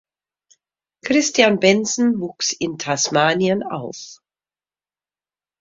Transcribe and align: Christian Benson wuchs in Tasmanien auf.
Christian 1.05 1.59
Benson 1.59 2.19
wuchs 2.21 2.53
in 2.53 2.79
Tasmanien 2.79 3.61
auf. 3.61 4.19